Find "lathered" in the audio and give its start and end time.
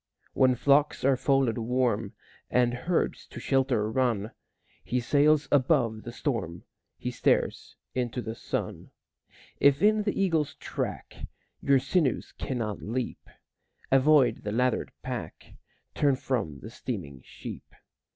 14.51-14.91